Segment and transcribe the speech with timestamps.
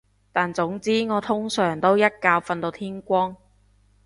[0.33, 2.09] 但總之我通常都一覺
[2.39, 3.37] 瞓到天光